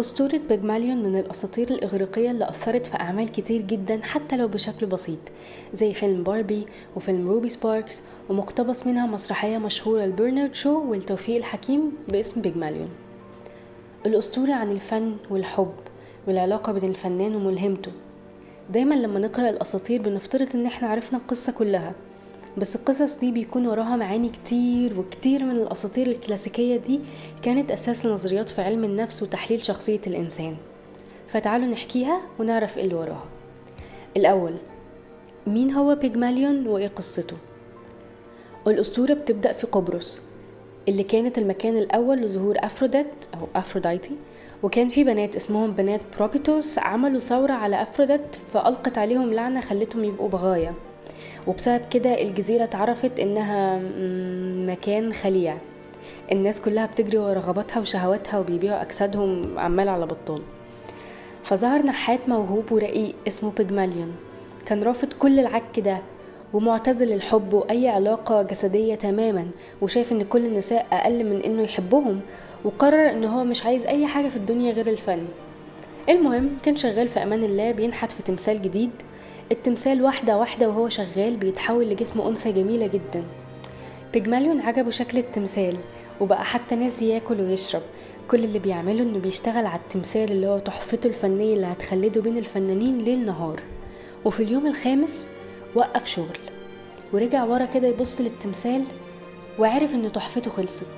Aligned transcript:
أسطورة 0.00 0.40
بيجماليون 0.48 1.02
من 1.02 1.16
الأساطير 1.16 1.70
الإغريقية 1.70 2.30
اللي 2.30 2.48
أثرت 2.48 2.86
في 2.86 3.00
أعمال 3.00 3.32
كتير 3.32 3.60
جدا 3.60 4.00
حتى 4.02 4.36
لو 4.36 4.48
بشكل 4.48 4.86
بسيط 4.86 5.18
زي 5.74 5.92
فيلم 5.94 6.22
باربي 6.22 6.66
وفيلم 6.96 7.28
روبي 7.28 7.48
سباركس 7.48 8.00
ومقتبس 8.28 8.86
منها 8.86 9.06
مسرحية 9.06 9.58
مشهورة 9.58 10.04
لبرنارد 10.04 10.54
شو 10.54 10.90
والتوفيق 10.90 11.36
الحكيم 11.36 11.92
باسم 12.08 12.40
بيجماليون. 12.40 12.88
الأسطورة 14.06 14.52
عن 14.52 14.70
الفن 14.70 15.16
والحب 15.30 15.74
والعلاقة 16.26 16.72
بين 16.72 16.90
الفنان 16.90 17.34
وملهمته. 17.34 17.92
دايما 18.70 18.94
لما 18.94 19.20
نقرأ 19.20 19.50
الأساطير 19.50 20.02
بنفترض 20.02 20.48
إن 20.54 20.66
إحنا 20.66 20.88
عرفنا 20.88 21.18
القصة 21.18 21.52
كلها 21.52 21.92
بس 22.58 22.76
القصص 22.76 23.18
دي 23.18 23.32
بيكون 23.32 23.66
وراها 23.66 23.96
معاني 23.96 24.28
كتير 24.28 24.98
وكتير 25.00 25.44
من 25.44 25.56
الأساطير 25.56 26.06
الكلاسيكية 26.06 26.76
دي 26.76 27.00
كانت 27.42 27.70
أساس 27.70 28.06
لنظريات 28.06 28.48
في 28.48 28.62
علم 28.62 28.84
النفس 28.84 29.22
وتحليل 29.22 29.64
شخصية 29.64 30.00
الإنسان. 30.06 30.56
فتعالوا 31.28 31.66
نحكيها 31.66 32.20
ونعرف 32.38 32.78
إيه 32.78 32.84
اللي 32.84 32.94
وراها. 32.94 33.24
الأول 34.16 34.54
مين 35.46 35.70
هو 35.72 35.94
بيجماليون 35.94 36.66
وإيه 36.66 36.88
قصته؟ 36.88 37.36
الأسطورة 38.66 39.14
بتبدأ 39.14 39.52
في 39.52 39.66
قبرص 39.66 40.20
اللي 40.88 41.02
كانت 41.02 41.38
المكان 41.38 41.76
الأول 41.76 42.18
لظهور 42.18 42.54
أفروديت 42.58 43.06
أو 43.34 43.46
أفروديتي 43.56 44.10
وكان 44.62 44.88
في 44.88 45.04
بنات 45.04 45.36
اسمهم 45.36 45.70
بنات 45.72 46.00
بروبيتوس 46.18 46.78
عملوا 46.78 47.20
ثورة 47.20 47.52
على 47.52 47.82
أفروديت 47.82 48.34
فألقت 48.52 48.98
عليهم 48.98 49.32
لعنة 49.32 49.60
خلتهم 49.60 50.04
يبقوا 50.04 50.28
بغايا 50.28 50.74
وبسبب 51.46 51.80
كده 51.90 52.22
الجزيرة 52.22 52.64
اتعرفت 52.64 53.20
إنها 53.20 53.78
مكان 54.72 55.12
خليع. 55.12 55.56
الناس 56.32 56.60
كلها 56.60 56.86
بتجري 56.86 57.18
ورا 57.18 57.32
رغباتها 57.34 57.80
وشهواتها 57.80 58.38
وبيبيعوا 58.38 58.82
أجسادهم 58.82 59.58
عمال 59.58 59.88
على 59.88 60.06
بطال. 60.06 60.42
فظهر 61.44 61.82
نحات 61.82 62.28
موهوب 62.28 62.72
ورقيق 62.72 63.14
اسمه 63.28 63.52
بيجماليون 63.58 64.12
كان 64.66 64.82
رافض 64.82 65.12
كل 65.12 65.40
العك 65.40 65.80
ده 65.80 65.98
ومعتزل 66.52 67.12
الحب 67.12 67.52
وأي 67.54 67.88
علاقة 67.88 68.42
جسدية 68.42 68.94
تماما 68.94 69.46
وشايف 69.82 70.12
إن 70.12 70.22
كل 70.24 70.46
النساء 70.46 70.86
أقل 70.92 71.24
من 71.24 71.40
إنه 71.40 71.62
يحبهم 71.62 72.20
وقرر 72.64 73.10
إن 73.10 73.24
هو 73.24 73.44
مش 73.44 73.64
عايز 73.66 73.84
أي 73.84 74.06
حاجة 74.06 74.28
في 74.28 74.36
الدنيا 74.36 74.72
غير 74.72 74.86
الفن. 74.86 75.24
المهم 76.08 76.50
كان 76.62 76.76
شغال 76.76 77.08
في 77.08 77.22
أمان 77.22 77.44
الله 77.44 77.72
بينحت 77.72 78.12
في 78.12 78.22
تمثال 78.22 78.62
جديد 78.62 78.90
التمثال 79.52 80.02
واحدة 80.02 80.36
واحدة 80.38 80.68
وهو 80.68 80.88
شغال 80.88 81.36
بيتحول 81.36 81.88
لجسم 81.90 82.20
أنثى 82.20 82.52
جميلة 82.52 82.86
جدا. 82.86 83.24
بيجماليون 84.12 84.60
عجبه 84.60 84.90
شكل 84.90 85.18
التمثال 85.18 85.76
وبقى 86.20 86.44
حتى 86.44 86.74
ناسي 86.74 87.08
ياكل 87.08 87.40
ويشرب. 87.40 87.82
كل 88.30 88.44
اللي 88.44 88.58
بيعمله 88.58 89.02
إنه 89.02 89.18
بيشتغل 89.18 89.66
على 89.66 89.80
التمثال 89.80 90.30
اللي 90.32 90.46
هو 90.46 90.58
تحفته 90.58 91.06
الفنية 91.06 91.54
اللي 91.54 91.66
هتخلده 91.66 92.20
بين 92.20 92.38
الفنانين 92.38 92.98
ليل 92.98 93.24
نهار. 93.24 93.60
وفي 94.24 94.42
اليوم 94.42 94.66
الخامس 94.66 95.28
وقف 95.74 96.06
شغل 96.06 96.38
ورجع 97.12 97.44
ورا 97.44 97.64
كده 97.64 97.88
يبص 97.88 98.20
للتمثال 98.20 98.84
وعرف 99.58 99.94
إن 99.94 100.12
تحفته 100.12 100.50
خلصت. 100.50 100.90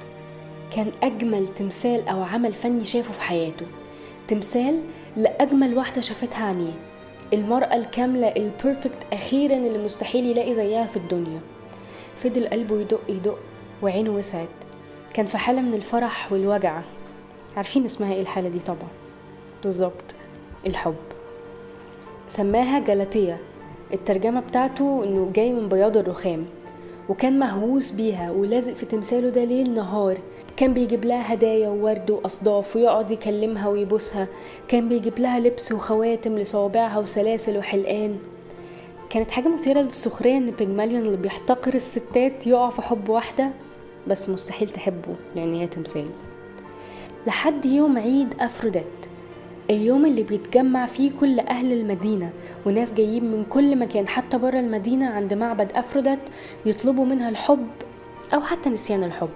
كان 0.76 0.92
أجمل 1.02 1.46
تمثال 1.46 2.08
أو 2.08 2.22
عمل 2.22 2.52
فني 2.52 2.84
شافه 2.84 3.12
في 3.12 3.20
حياته. 3.20 3.66
تمثال 4.28 4.80
لأجمل 5.16 5.78
واحدة 5.78 6.00
شافتها 6.00 6.44
عينيه 6.44 6.85
المرأة 7.32 7.76
الكاملة 7.76 8.28
البيرفكت 8.28 9.06
أخيرا 9.12 9.56
اللي 9.56 9.84
مستحيل 9.84 10.26
يلاقي 10.26 10.54
زيها 10.54 10.86
في 10.86 10.96
الدنيا. 10.96 11.40
فضل 12.22 12.46
قلبه 12.48 12.80
يدق 12.80 13.00
يدق 13.08 13.38
وعينه 13.82 14.10
وسعت. 14.10 14.48
كان 15.14 15.26
في 15.26 15.38
حالة 15.38 15.60
من 15.60 15.74
الفرح 15.74 16.32
والوجع. 16.32 16.80
عارفين 17.56 17.84
اسمها 17.84 18.12
إيه 18.12 18.20
الحالة 18.20 18.48
دي 18.48 18.58
طبعا؟ 18.58 18.88
بالظبط. 19.62 20.14
الحب. 20.66 20.94
سماها 22.28 22.78
جلاتية. 22.78 23.38
الترجمة 23.92 24.40
بتاعته 24.40 25.04
إنه 25.04 25.30
جاي 25.34 25.52
من 25.52 25.68
بياض 25.68 25.96
الرخام. 25.96 26.46
وكان 27.08 27.38
مهووس 27.38 27.90
بيها 27.90 28.30
ولازق 28.30 28.72
في 28.72 28.86
تمثاله 28.86 29.28
ده 29.28 29.44
ليل 29.44 29.74
نهار. 29.74 30.18
كان 30.56 30.74
بيجيب 30.74 31.04
لها 31.04 31.34
هدايا 31.34 31.68
وورد 31.68 32.10
وأصداف 32.10 32.76
ويقعد 32.76 33.10
يكلمها 33.10 33.68
ويبوسها. 33.68 34.28
كان 34.68 34.88
بيجيب 34.88 35.18
لها 35.18 35.40
لبس 35.40 35.72
وخواتم 35.72 36.38
لصوابعها 36.38 36.98
وسلاسل 36.98 37.58
وحلقان. 37.58 38.18
كانت 39.10 39.30
حاجة 39.30 39.48
مثيرة 39.48 39.80
للسخرية 39.80 40.36
إن 40.36 40.50
بيجماليون 40.50 41.02
اللي 41.02 41.16
بيحتقر 41.16 41.74
الستات 41.74 42.46
يقع 42.46 42.70
في 42.70 42.82
حب 42.82 43.08
واحدة 43.08 43.50
بس 44.08 44.28
مستحيل 44.28 44.68
تحبه 44.68 45.14
لأن 45.36 45.54
هي 45.54 45.66
تمثال. 45.66 46.06
لحد 47.26 47.66
يوم 47.66 47.98
عيد 47.98 48.34
أفروديت. 48.40 49.05
اليوم 49.70 50.06
اللي 50.06 50.22
بيتجمع 50.22 50.86
فيه 50.86 51.10
كل 51.20 51.40
أهل 51.40 51.72
المدينة 51.72 52.30
وناس 52.66 52.94
جايين 52.94 53.24
من 53.24 53.44
كل 53.44 53.78
مكان 53.78 54.08
حتى 54.08 54.38
برا 54.38 54.60
المدينة 54.60 55.06
عند 55.06 55.34
معبد 55.34 55.72
أفروديت 55.72 56.18
يطلبوا 56.66 57.04
منها 57.04 57.28
الحب 57.28 57.66
أو 58.34 58.40
حتى 58.40 58.70
نسيان 58.70 59.04
الحب. 59.04 59.28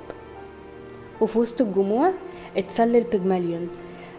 وفي 1.20 1.38
وسط 1.38 1.60
الجموع 1.60 2.10
اتسلل 2.56 3.04
بيجماليون 3.04 3.68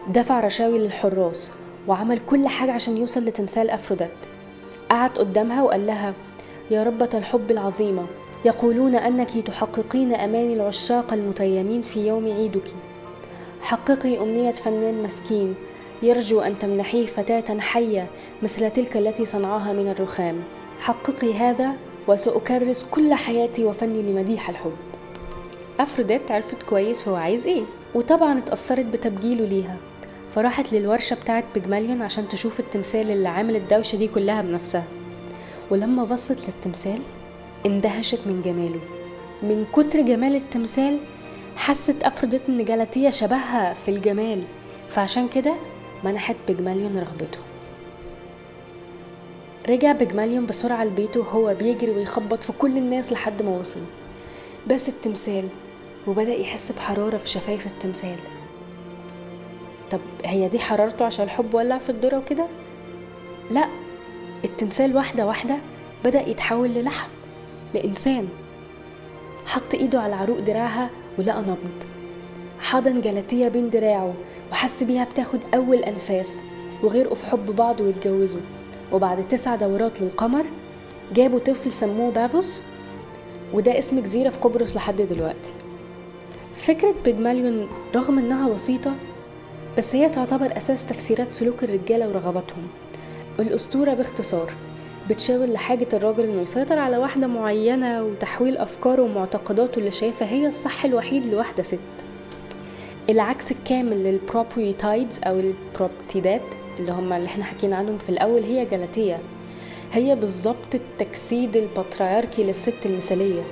دفع 0.08 0.40
رشاوي 0.40 0.78
للحراس 0.78 1.52
وعمل 1.88 2.18
كل 2.18 2.48
حاجة 2.48 2.72
عشان 2.72 2.96
يوصل 2.96 3.24
لتمثال 3.24 3.70
أفروديت. 3.70 4.10
قعد 4.90 5.10
قدامها 5.10 5.62
وقال 5.62 5.86
لها 5.86 6.14
يا 6.70 6.82
ربة 6.82 7.08
الحب 7.14 7.50
العظيمة 7.50 8.06
يقولون 8.44 8.94
أنك 8.94 9.30
تحققين 9.30 10.14
أماني 10.14 10.54
العشاق 10.54 11.12
المتيمين 11.12 11.82
في 11.82 12.06
يوم 12.06 12.24
عيدك. 12.26 12.74
حققي 13.60 14.22
أمنية 14.22 14.50
فنان 14.52 15.02
مسكين 15.02 15.54
يرجو 16.02 16.40
أن 16.40 16.58
تمنحيه 16.58 17.06
فتاة 17.06 17.58
حية 17.58 18.06
مثل 18.42 18.70
تلك 18.70 18.96
التي 18.96 19.26
صنعها 19.26 19.72
من 19.72 19.88
الرخام. 19.88 20.36
حققي 20.80 21.34
هذا 21.34 21.72
وسأكرس 22.08 22.86
كل 22.90 23.14
حياتي 23.14 23.64
وفني 23.64 24.02
لمديح 24.02 24.48
الحب. 24.48 24.72
أفروديت 25.80 26.30
عرفت 26.30 26.62
كويس 26.62 27.08
هو 27.08 27.14
عايز 27.14 27.46
إيه 27.46 27.62
وطبعا 27.94 28.38
اتأثرت 28.38 28.84
بتبجيله 28.84 29.44
ليها. 29.44 29.76
فراحت 30.34 30.72
للورشة 30.72 31.14
بتاعت 31.14 31.44
بيجماليون 31.54 32.02
عشان 32.02 32.28
تشوف 32.28 32.60
التمثال 32.60 33.10
اللي 33.10 33.28
عامل 33.28 33.56
الدوشة 33.56 33.96
دي 33.96 34.08
كلها 34.08 34.42
بنفسها. 34.42 34.84
ولما 35.70 36.04
بصت 36.04 36.48
للتمثال 36.48 36.98
اندهشت 37.66 38.20
من 38.26 38.42
جماله. 38.44 38.80
من 39.42 39.66
كتر 39.72 40.00
جمال 40.00 40.36
التمثال 40.36 40.98
حست 41.56 42.02
أفروديت 42.02 42.42
إن 42.48 42.64
جلاتية 42.64 43.10
شبهها 43.10 43.74
في 43.74 43.90
الجمال. 43.90 44.42
فعشان 44.90 45.28
كده 45.28 45.54
منحت 46.04 46.36
بيجماليون 46.48 46.98
رغبته. 46.98 47.38
رجع 49.68 49.92
بيجماليون 49.92 50.46
بسرعة 50.46 50.84
لبيته 50.84 51.20
وهو 51.20 51.54
بيجري 51.54 51.90
ويخبط 51.90 52.44
في 52.44 52.52
كل 52.52 52.76
الناس 52.76 53.12
لحد 53.12 53.42
ما 53.42 53.50
وصل. 53.50 53.80
بس 54.66 54.88
التمثال 54.88 55.48
وبدأ 56.06 56.34
يحس 56.34 56.72
بحرارة 56.72 57.16
في 57.16 57.28
شفايف 57.28 57.66
التمثال. 57.66 58.16
طب 59.90 60.00
هي 60.24 60.48
دي 60.48 60.58
حرارته 60.58 61.04
عشان 61.04 61.24
الحب 61.24 61.54
ولع 61.54 61.78
في 61.78 61.90
الذرة 61.90 62.18
وكده؟ 62.18 62.46
لا 63.50 63.68
التمثال 64.44 64.96
واحدة 64.96 65.26
واحدة 65.26 65.58
بدأ 66.04 66.28
يتحول 66.28 66.68
للحم 66.68 67.08
لإنسان. 67.74 68.28
حط 69.46 69.74
إيده 69.74 70.00
على 70.00 70.14
عروق 70.14 70.38
دراعها 70.38 70.90
ولقى 71.18 71.40
نبض. 71.42 72.01
حضن 72.72 73.00
جلاتية 73.00 73.48
بين 73.48 73.70
دراعه 73.70 74.14
وحس 74.52 74.82
بيها 74.82 75.04
بتاخد 75.04 75.40
أول 75.54 75.76
أنفاس 75.76 76.42
وغرقوا 76.82 77.14
في 77.14 77.26
حب 77.26 77.56
بعض 77.56 77.80
واتجوزوا 77.80 78.40
وبعد 78.92 79.28
تسع 79.28 79.54
دورات 79.54 80.00
للقمر 80.00 80.44
جابوا 81.14 81.38
طفل 81.38 81.72
سموه 81.72 82.10
بافوس 82.10 82.62
وده 83.52 83.78
اسم 83.78 84.00
جزيرة 84.00 84.30
في 84.30 84.38
قبرص 84.38 84.76
لحد 84.76 84.96
دلوقتي. 84.96 85.50
فكرة 86.56 86.94
بيجماليون 87.04 87.68
رغم 87.94 88.18
إنها 88.18 88.48
بسيطة 88.48 88.92
بس 89.78 89.94
هي 89.94 90.08
تعتبر 90.08 90.56
أساس 90.56 90.86
تفسيرات 90.86 91.32
سلوك 91.32 91.64
الرجالة 91.64 92.08
ورغباتهم. 92.08 92.68
الأسطورة 93.40 93.94
باختصار 93.94 94.52
بتشاور 95.10 95.46
لحاجة 95.46 95.88
الراجل 95.92 96.24
إنه 96.24 96.42
يسيطر 96.42 96.78
على 96.78 96.96
واحدة 96.96 97.26
معينة 97.26 98.02
وتحويل 98.02 98.56
أفكاره 98.56 99.02
ومعتقداته 99.02 99.78
اللي 99.78 99.90
شايفها 99.90 100.28
هي 100.28 100.46
الصح 100.46 100.84
الوحيد 100.84 101.26
لواحدة 101.26 101.62
ست. 101.62 102.01
العكس 103.10 103.52
الكامل 103.52 104.04
للبروبويتايدز 104.04 105.20
أو 105.24 105.40
البروبتيدات 105.40 106.42
اللي 106.78 106.92
هم 106.92 107.12
اللي 107.12 107.26
إحنا 107.26 107.44
حكينا 107.44 107.76
عنهم 107.76 107.98
في 107.98 108.08
الأول 108.08 108.42
هي 108.42 108.64
جلاتية. 108.64 109.18
هي 109.92 110.14
بالظبط 110.14 110.74
التجسيد 110.74 111.56
البطريركي 111.56 112.44
للست 112.44 112.86
المثالية. 112.86 113.42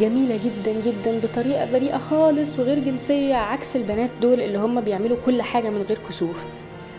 جميلة 0.00 0.36
جدا 0.44 0.72
جدا 0.86 1.20
بطريقة 1.20 1.72
بريئة 1.72 1.98
خالص 1.98 2.58
وغير 2.58 2.78
جنسية 2.78 3.34
عكس 3.34 3.76
البنات 3.76 4.10
دول 4.22 4.40
اللي 4.40 4.58
هم 4.58 4.80
بيعملوا 4.80 5.16
كل 5.26 5.42
حاجة 5.42 5.68
من 5.70 5.82
غير 5.88 5.98
كسوف 6.08 6.36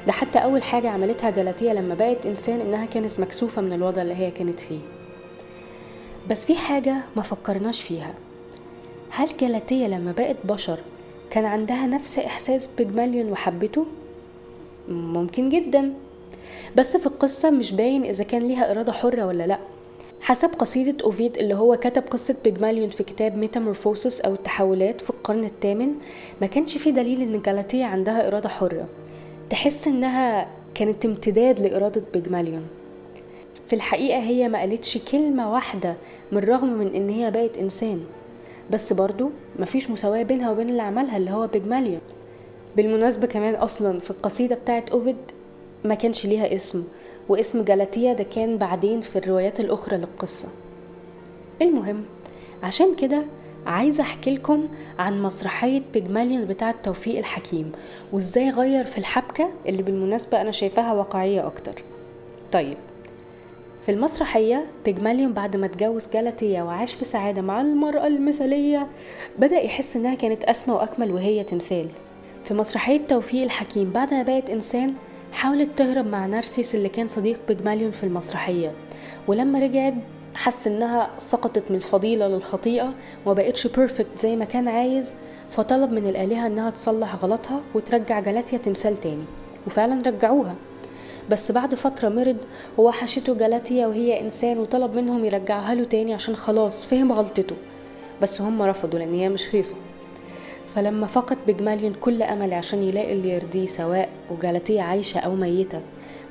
ده 0.08 0.12
حتى 0.12 0.40
أول 0.40 0.64
حاجة 0.64 0.90
عملتها 0.90 1.30
جلاتية 1.30 1.72
لما 1.74 1.96
بقت 1.96 2.26
إنسان 2.26 2.62
إنها 2.62 2.86
كانت 2.86 3.20
مكسوفة 3.20 3.62
من 3.62 3.74
الوضع 3.74 4.02
اللي 4.02 4.16
هي 4.16 4.32
كانت 4.32 4.60
فيه. 4.60 4.80
بس 6.30 6.46
في 6.46 6.56
حاجة 6.56 6.96
ما 7.16 7.22
فكرناش 7.22 7.82
فيها. 7.82 8.14
هل 9.10 9.30
جلاتية 9.40 9.88
لما 9.88 10.12
بقت 10.12 10.36
بشر 10.44 10.78
كان 11.34 11.46
عندها 11.46 11.88
نفس 11.88 12.20
إحساس 12.20 12.70
بيجماليون 12.78 13.32
وحبته؟ 13.32 13.86
ممكن 14.90 15.50
جدا. 15.50 15.94
بس 16.76 16.98
في 16.98 17.06
القصة 17.06 17.50
مش 17.50 17.74
باين 17.74 18.04
إذا 18.04 18.24
كان 18.24 18.42
ليها 18.42 18.72
إرادة 18.72 18.92
حرة 18.92 19.26
ولا 19.26 19.48
لأ. 19.48 19.60
حسب 20.22 20.50
قصيدة 20.50 21.04
أوفيد 21.04 21.38
اللي 21.38 21.54
هو 21.54 21.76
كتب 21.76 22.04
قصة 22.04 22.36
بيجماليون 22.44 22.90
في 22.90 23.04
كتاب 23.04 23.38
ميتامورفوسس 23.38 24.22
أو 24.22 24.34
التحولات 24.34 25.02
في 25.02 25.10
القرن 25.10 25.44
الثامن 25.44 25.94
ما 26.42 26.48
كانش 26.48 26.78
في 26.78 26.92
دليل 26.92 27.22
إن 27.22 27.42
جالاتيا 27.42 27.86
عندها 27.86 28.28
إرادة 28.28 28.50
حرة. 28.50 28.88
تحس 29.50 29.88
إنها 29.88 30.48
كانت 30.76 31.06
امتداد 31.06 31.60
لإرادة 31.60 32.04
بيجماليون 32.14 32.68
في 33.68 33.74
الحقيقة 33.74 34.20
هي 34.20 34.50
ما 34.50 34.60
قالتش 34.60 34.98
كلمة 34.98 35.54
واحدة 35.54 35.96
من 36.32 36.38
الرغم 36.38 36.74
من 36.74 36.96
إن 36.96 37.10
هي 37.10 37.32
بقت 37.32 37.58
إنسان. 37.58 38.00
بس 38.72 38.94
برضو 38.94 39.30
مفيش 39.60 39.90
مساواة 39.92 40.24
بينها 40.24 40.52
وبين 40.52 40.70
اللي 40.70 40.82
عملها 40.82 41.18
اللي 41.18 41.32
هو 41.32 41.48
بيجماليون 41.48 42.02
بالمناسبة 42.76 43.28
كمان 43.28 43.56
أصلا 43.56 44.00
في 44.00 44.12
القصيدة 44.12 44.56
بتاعت 44.56 44.90
أوفيد 44.90 45.16
ما 45.86 45.96
كانش 45.96 46.26
ليها 46.26 46.56
اسم 46.56 46.84
واسم 47.30 47.64
جالاتيا 47.64 48.14
ده 48.14 48.24
كان 48.24 48.58
بعدين 48.58 49.02
في 49.02 49.16
الروايات 49.16 49.60
الأخرى 49.60 49.98
للقصة. 49.98 50.48
المهم 51.62 52.04
عشان 52.64 52.96
كده 52.96 53.26
عايزة 53.66 54.04
أحكي 54.04 54.36
لكم 54.36 54.68
عن 55.00 55.22
مسرحية 55.22 55.82
بيجماليون 55.94 56.46
بتاعة 56.46 56.76
توفيق 56.84 57.18
الحكيم 57.18 57.72
وإزاي 58.14 58.50
غير 58.50 58.86
في 58.86 58.98
الحبكة 58.98 59.50
اللي 59.68 59.84
بالمناسبة 59.84 60.42
أنا 60.42 60.52
شايفاها 60.52 60.94
واقعية 60.94 61.48
أكتر. 61.48 61.84
طيب 62.52 62.78
في 63.86 63.92
المسرحية 63.92 64.66
بيجماليون 64.86 65.34
بعد 65.34 65.56
ما 65.56 65.66
اتجوز 65.66 66.08
جالاتيا 66.14 66.64
وعاش 66.64 66.94
في 66.94 67.06
سعادة 67.06 67.42
مع 67.42 67.62
المرأة 67.62 68.08
المثالية 68.08 68.88
بدأ 69.40 69.62
يحس 69.62 69.96
إنها 69.96 70.16
كانت 70.16 70.44
أسمى 70.44 70.76
وأكمل 70.76 71.12
وهي 71.12 71.44
تمثال. 71.44 71.88
في 72.44 72.54
مسرحية 72.54 73.02
توفيق 73.08 73.44
الحكيم 73.44 73.90
بعد 73.90 74.14
ما 74.14 74.24
بقت 74.24 74.50
إنسان 74.50 74.94
حاولت 75.32 75.70
تهرب 75.78 76.08
مع 76.08 76.26
نارسيس 76.26 76.76
اللي 76.76 76.90
كان 76.90 77.08
صديق 77.08 77.40
بيجماليون 77.48 77.92
في 77.92 78.04
المسرحية. 78.04 78.72
ولما 79.28 79.60
رجعت 79.60 79.94
حس 80.36 80.68
إنها 80.68 81.10
سقطت 81.18 81.64
من 81.70 81.76
الفضيلة 81.76 82.28
للخطيئة 82.28 82.94
ومبقتش 83.26 83.68
بيرفكت 83.68 84.20
زي 84.20 84.36
ما 84.36 84.46
كان 84.46 84.68
عايز 84.68 85.14
فطلب 85.52 85.92
من 85.92 86.08
الآلهة 86.08 86.48
إنها 86.48 86.70
تصلح 86.70 87.16
غلطها 87.16 87.62
وترجع 87.76 88.20
جالاتيا 88.20 88.58
تمثال 88.58 88.98
تاني. 88.98 89.24
وفعلا 89.68 90.02
رجعوها. 90.08 90.56
بس 91.30 91.52
بعد 91.52 91.76
فترة 91.76 92.10
مرض 92.10 92.38
ووحشته 92.78 93.36
جالاتيا 93.36 93.88
وهي 93.88 94.20
إنسان 94.22 94.58
وطلب 94.58 94.94
منهم 94.96 95.26
يرجعوها 95.26 95.76
له 95.76 95.84
تاني 95.84 96.14
عشان 96.14 96.36
خلاص 96.36 96.86
فهم 96.86 97.12
غلطته. 97.12 97.56
بس 98.22 98.42
هم 98.42 98.62
رفضوا 98.62 99.00
لأن 99.00 99.14
هي 99.14 99.30
مش 99.30 99.48
رخيصة 99.48 99.76
فلما 100.76 101.08
فقد 101.08 101.38
بجماليون 101.48 101.94
كل 102.02 102.24
أمل 102.24 102.54
عشان 102.54 102.84
يلاقي 102.84 103.14
اللي 103.14 103.30
يرضيه 103.30 103.68
سواء 103.68 104.10
وجالاتيا 104.32 104.82
عايشة 104.84 105.20
أو 105.20 105.36
ميتة 105.36 105.82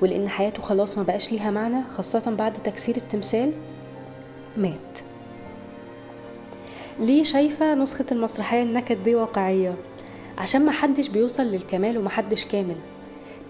ولأن 0.00 0.28
حياته 0.28 0.62
خلاص 0.62 0.98
ما 0.98 1.04
بقاش 1.04 1.32
ليها 1.32 1.50
معنى 1.50 1.82
خاصة 1.84 2.30
بعد 2.38 2.52
تكسير 2.52 2.96
التمثال 2.96 3.52
مات. 4.56 4.98
ليه 6.98 7.22
شايفة 7.22 7.74
نسخة 7.74 8.04
المسرحية 8.12 8.62
النكد 8.62 9.02
دي 9.02 9.14
واقعية؟ 9.14 9.74
عشان 10.38 10.66
محدش 10.66 11.08
بيوصل 11.08 11.42
للكمال 11.42 11.98
ومحدش 11.98 12.44
كامل. 12.44 12.76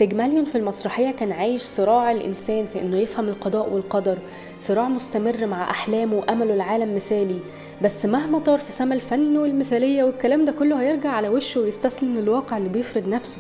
بيجماليون 0.03 0.45
في 0.45 0.59
المسرحية 0.59 1.11
كان 1.11 1.33
عايش 1.33 1.63
صراع 1.63 2.11
الإنسان 2.13 2.67
في 2.73 2.81
إنه 2.81 2.97
يفهم 2.99 3.29
القضاء 3.29 3.69
والقدر 3.73 4.19
صراع 4.59 4.89
مستمر 4.89 5.47
مع 5.47 5.71
أحلامه 5.71 6.17
وأمله 6.17 6.55
العالم 6.55 6.95
مثالي. 6.95 7.39
بس 7.83 8.07
مهما 8.07 8.39
طار 8.39 8.59
في 8.59 8.73
سما 8.73 8.95
الفن 8.95 9.37
والمثالية 9.37 10.05
والكلام 10.05 10.45
ده 10.45 10.53
كله 10.53 10.81
هيرجع 10.81 11.11
على 11.11 11.29
وشه 11.29 11.61
ويستسلم 11.61 12.17
للواقع 12.19 12.57
اللي 12.57 12.69
بيفرض 12.69 13.09
نفسه. 13.09 13.39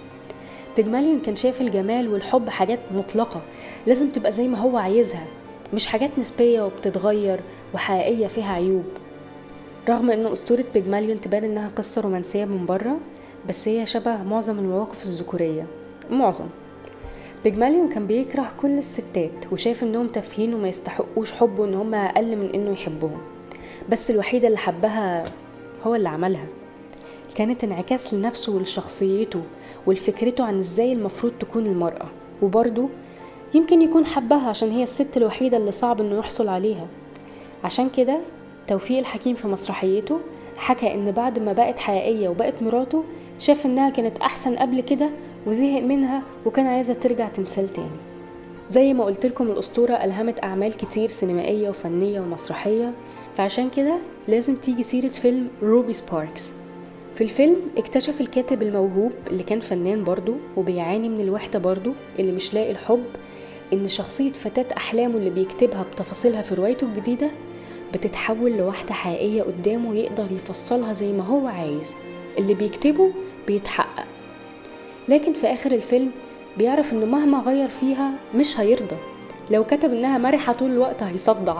بيجماليون 0.76 1.20
كان 1.20 1.36
شايف 1.36 1.60
الجمال 1.60 2.08
والحب 2.08 2.48
حاجات 2.48 2.78
مطلقة 2.94 3.40
لازم 3.86 4.10
تبقى 4.10 4.32
زي 4.32 4.48
ما 4.48 4.58
هو 4.58 4.76
عايزها 4.78 5.26
مش 5.74 5.86
حاجات 5.86 6.10
نسبية 6.18 6.62
وبتتغير 6.62 7.40
وحقيقية 7.74 8.26
فيها 8.26 8.52
عيوب. 8.52 8.84
رغم 9.88 10.10
ان 10.10 10.26
أسطورة 10.26 10.64
بيجماليون 10.74 11.20
تبان 11.20 11.44
إنها 11.44 11.70
قصة 11.76 12.00
رومانسية 12.00 12.44
من 12.44 12.66
بره 12.66 12.98
بس 13.48 13.68
هي 13.68 13.86
شبه 13.86 14.22
معظم 14.22 14.58
المواقف 14.58 15.04
الذكورية. 15.04 15.66
معظم. 16.12 16.46
بيجماليون 17.44 17.88
كان 17.88 18.06
بيكره 18.06 18.52
كل 18.62 18.78
الستات 18.78 19.52
وشايف 19.52 19.82
إنهم 19.82 20.06
تافهين 20.06 20.54
وما 20.54 20.68
يستحقوش 20.68 21.32
حبه 21.32 21.64
ان 21.64 21.74
هم 21.74 21.94
أقل 21.94 22.36
من 22.36 22.50
إنه 22.54 22.70
يحبهم. 22.70 23.18
بس 23.88 24.10
الوحيدة 24.10 24.46
اللي 24.48 24.58
حبها 24.58 25.22
هو 25.86 25.94
اللي 25.94 26.08
عملها. 26.08 26.46
كانت 27.34 27.64
انعكاس 27.64 28.14
لنفسه 28.14 28.56
ولشخصيته 28.56 29.40
ولفكرته 29.86 30.44
عن 30.44 30.58
إزاي 30.58 30.92
المفروض 30.92 31.32
تكون 31.40 31.66
المرأة. 31.66 32.06
وبرضه 32.42 32.88
يمكن 33.54 33.82
يكون 33.82 34.06
حبها 34.06 34.48
عشان 34.48 34.70
هي 34.70 34.82
الست 34.82 35.16
الوحيدة 35.16 35.56
اللي 35.56 35.72
صعب 35.72 36.00
إنه 36.00 36.18
يحصل 36.18 36.48
عليها. 36.48 36.86
عشان 37.64 37.88
كده 37.96 38.20
توفيق 38.68 38.98
الحكيم 38.98 39.34
في 39.34 39.48
مسرحيته 39.48 40.18
حكى 40.56 40.94
إن 40.94 41.10
بعد 41.10 41.38
ما 41.38 41.52
بقت 41.52 41.78
حقيقية 41.78 42.28
وبقت 42.28 42.62
مراته 42.62 43.04
شاف 43.38 43.66
إنها 43.66 43.90
كانت 43.90 44.18
أحسن 44.18 44.56
قبل 44.56 44.80
كده 44.80 45.10
وزهق 45.46 45.82
منها 45.82 46.22
وكان 46.46 46.66
عايزة 46.66 46.94
ترجع 46.94 47.28
تمثال 47.28 47.68
تاني. 47.72 47.88
زي 48.70 48.94
ما 48.94 49.04
قلت 49.04 49.26
لكم 49.26 49.50
الأسطورة 49.50 49.92
ألهمت 49.92 50.44
أعمال 50.44 50.76
كتير 50.76 51.08
سينمائية 51.08 51.68
وفنية 51.68 52.20
ومسرحية 52.20 52.92
فعشان 53.36 53.70
كده 53.70 53.98
لازم 54.28 54.56
تيجي 54.56 54.82
سيرة 54.82 55.08
فيلم 55.08 55.48
روبي 55.62 55.92
سباركس. 55.92 56.52
في 57.14 57.24
الفيلم 57.24 57.56
اكتشف 57.76 58.20
الكاتب 58.20 58.62
الموهوب 58.62 59.12
اللي 59.26 59.42
كان 59.42 59.60
فنان 59.60 60.04
برضه 60.04 60.34
وبيعاني 60.56 61.08
من 61.08 61.20
الوحدة 61.20 61.58
برضه 61.58 61.92
اللي 62.18 62.32
مش 62.32 62.54
لاقي 62.54 62.70
الحب 62.70 63.04
إن 63.72 63.88
شخصية 63.88 64.32
فتاة 64.32 64.76
أحلامه 64.76 65.16
اللي 65.16 65.30
بيكتبها 65.30 65.82
بتفاصيلها 65.92 66.42
في 66.42 66.54
روايته 66.54 66.84
الجديدة 66.84 67.30
بتتحول 67.94 68.52
لواحدة 68.52 68.94
حقيقية 68.94 69.42
قدامه 69.42 69.94
يقدر 69.94 70.26
يفصلها 70.32 70.92
زي 70.92 71.12
ما 71.12 71.24
هو 71.24 71.46
عايز. 71.46 71.92
اللي 72.38 72.54
بيكتبه 72.54 73.10
بيتحقق 73.46 73.81
لكن 75.08 75.32
في 75.32 75.46
آخر 75.46 75.72
الفيلم 75.72 76.10
بيعرف 76.58 76.92
إنه 76.92 77.06
مهما 77.06 77.38
غير 77.38 77.68
فيها 77.68 78.10
مش 78.34 78.60
هيرضى. 78.60 78.96
لو 79.50 79.64
كتب 79.64 79.92
إنها 79.92 80.18
مرحة 80.18 80.52
طول 80.52 80.70
الوقت 80.70 81.02
هيصدع. 81.02 81.56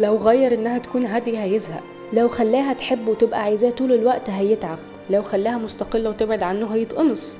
لو 0.00 0.16
غير 0.16 0.54
إنها 0.54 0.78
تكون 0.78 1.04
هادية 1.06 1.42
هيزهق. 1.42 1.82
لو 2.12 2.28
خلاها 2.28 2.72
تحبه 2.72 3.10
وتبقى 3.10 3.42
عايزاه 3.42 3.70
طول 3.70 3.92
الوقت 3.92 4.30
هيتعب. 4.30 4.78
لو 5.10 5.22
خلاها 5.22 5.58
مستقلة 5.58 6.10
وتبعد 6.10 6.42
عنه 6.42 6.74
هيتقمص. 6.74 7.36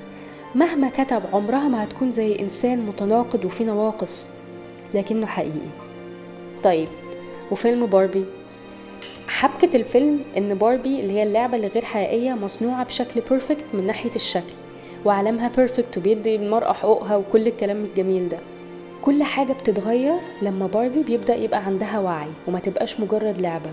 مهما 0.55 0.88
كتب 0.88 1.23
عمرها 1.33 1.69
ما 1.69 1.85
هتكون 1.85 2.11
زي 2.11 2.38
إنسان 2.40 2.87
متناقض 2.87 3.45
وفيه 3.45 3.64
نواقص. 3.64 4.28
لكنه 4.95 5.26
حقيقي. 5.26 5.69
طيب 6.62 6.88
وفيلم 7.50 7.87
باربي؟ 7.87 8.25
حبكة 9.28 9.76
الفيلم 9.76 10.21
إن 10.37 10.55
باربي 10.55 11.00
اللي 11.00 11.12
هي 11.12 11.23
اللعبة 11.23 11.57
اللي 11.57 11.66
غير 11.66 11.85
حقيقية 11.85 12.33
مصنوعة 12.33 12.85
بشكل 12.85 13.21
perfect 13.31 13.64
من 13.75 13.87
ناحية 13.87 14.14
الشكل. 14.16 14.52
وعالمها 15.04 15.49
perfect 15.57 15.99
وبيدي 15.99 16.37
المرأة 16.37 16.73
حقوقها 16.73 17.16
وكل 17.16 17.47
الكلام 17.47 17.85
الجميل 17.85 18.28
ده. 18.28 18.38
كل 19.02 19.23
حاجة 19.23 19.52
بتتغير 19.52 20.14
لما 20.42 20.66
باربي 20.66 21.02
بيبدأ 21.02 21.35
يبقى 21.35 21.64
عندها 21.64 21.99
وعي 21.99 22.28
وما 22.49 22.59
تبقاش 22.59 23.00
مجرد 23.00 23.40
لعبة. 23.40 23.71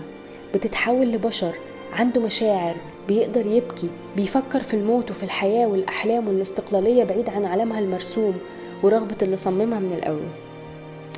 بتتحول 0.54 1.06
لبشر 1.12 1.52
عنده 1.92 2.20
مشاعر 2.20 2.74
بيقدر 3.08 3.46
يبكي 3.46 3.88
بيفكر 4.16 4.62
في 4.62 4.74
الموت 4.74 5.10
وفي 5.10 5.22
الحياة 5.22 5.66
والأحلام 5.66 6.28
والاستقلالية 6.28 7.04
بعيد 7.04 7.28
عن 7.28 7.44
عالمها 7.44 7.78
المرسوم 7.78 8.34
ورغبة 8.82 9.16
اللي 9.22 9.36
صممها 9.36 9.78
من 9.78 9.92
الأول. 9.98 10.28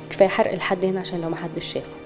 كفاية 0.09 0.27
حرق 0.27 0.53
لحد 0.55 0.85
هنا 0.85 0.99
عشان 0.99 1.21
لو 1.21 1.29
محدش 1.29 1.73
شافه. 1.73 2.02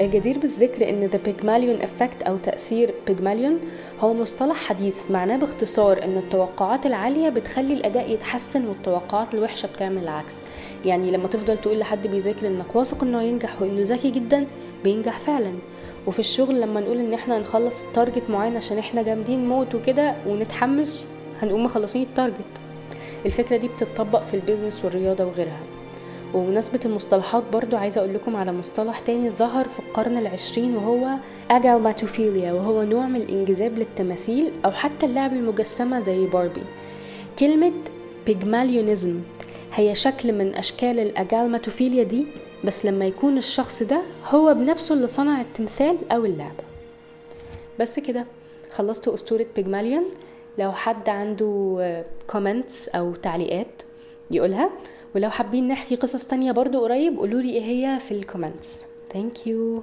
الجدير 0.00 0.38
بالذكر 0.38 0.88
إن 0.88 1.10
The 1.10 1.28
Pygmalion 1.28 1.84
Effect 1.86 2.26
أو 2.28 2.36
تأثير 2.36 2.94
بيجماليون 3.06 3.60
هو 4.00 4.14
مصطلح 4.14 4.56
حديث 4.56 5.10
معناه 5.10 5.36
باختصار 5.36 6.04
إن 6.04 6.16
التوقعات 6.16 6.86
العالية 6.86 7.28
بتخلي 7.28 7.74
الأداء 7.74 8.10
يتحسن 8.10 8.66
والتوقعات 8.66 9.34
الوحشة 9.34 9.66
بتعمل 9.66 10.02
العكس 10.02 10.38
يعني 10.84 11.10
لما 11.10 11.28
تفضل 11.28 11.58
تقول 11.58 11.78
لحد 11.78 12.06
بيذاكر 12.06 12.46
إنك 12.46 12.76
واثق 12.76 13.02
إنه 13.04 13.20
هينجح 13.20 13.62
وإنه 13.62 13.82
ذكي 13.82 14.10
جدا 14.10 14.46
بينجح 14.84 15.20
فعلا. 15.20 15.52
وفي 16.06 16.18
الشغل 16.18 16.60
لما 16.60 16.80
نقول 16.80 16.98
إن 16.98 17.14
إحنا 17.14 17.38
هنخلص 17.38 17.82
ال 17.82 17.89
target 17.89 18.30
معين 18.30 18.56
عشان 18.56 18.78
إحنا 18.78 19.02
جامدين 19.02 19.48
موت 19.48 19.74
وكده 19.74 20.14
ونتحمس 20.26 21.04
هنقوم 21.42 21.64
مخلصين 21.64 22.02
ال 22.02 22.07
target 22.07 22.34
الفكرة 23.26 23.56
دي 23.56 23.68
بتطبق 23.68 24.22
في 24.22 24.34
ال 24.34 24.40
business 24.40 24.84
والرياضة 24.84 25.24
وغيرها. 25.24 25.60
وبمناسبة 26.34 26.80
المصطلحات 26.84 27.42
برضو 27.52 27.76
عايزة 27.76 28.00
أقول 28.00 28.14
لكم 28.14 28.36
على 28.36 28.52
مصطلح 28.52 28.98
تاني 29.00 29.30
ظهر 29.30 29.68
في 29.68 29.78
القرن 29.78 30.18
العشرين 30.18 30.76
وهو 30.76 31.08
agalmatophilia 31.50 32.52
وهو 32.52 32.82
نوع 32.82 33.06
من 33.06 33.16
الإنجذاب 33.16 33.78
للتماثيل 33.78 34.52
أو 34.64 34.70
حتى 34.70 35.06
اللعب 35.06 35.32
المجسمة 35.32 36.00
زي 36.00 36.26
باربي. 36.26 36.62
كلمة 37.38 37.72
pygmalionism 38.26 39.20
هي 39.74 39.94
شكل 39.94 40.32
من 40.32 40.54
أشكال 40.54 40.98
ال 41.00 41.07
agalmatophilia 41.07 42.02
دي 42.04 42.26
بس 42.64 42.86
لما 42.86 43.06
يكون 43.06 43.38
الشخص 43.38 43.82
ده 43.82 44.02
هو 44.28 44.54
بنفسه 44.54 44.94
اللي 44.94 45.06
صنع 45.06 45.40
التمثال 45.40 45.96
أو 46.12 46.24
اللعبة 46.24 46.64
بس 47.80 47.98
كده 47.98 48.24
خلصت 48.70 49.08
أسطورة 49.08 49.46
بيجماليون 49.56 50.04
لو 50.58 50.72
حد 50.72 51.08
عنده 51.08 52.04
comments 52.30 52.88
أو 52.88 53.14
تعليقات 53.14 53.66
يقولها. 54.30 54.70
ولو 55.14 55.30
حابين 55.30 55.68
نحكي 55.68 55.96
قصص 55.96 56.26
تانية 56.26 56.52
برضو 56.52 56.80
قريب 56.82 57.16
قولولي 57.18 57.50
إيه 57.50 57.62
هي 57.64 58.00
في 58.00 58.14
ال 58.14 58.22
comments 58.22 58.84
thank 59.12 59.46
you 59.46 59.82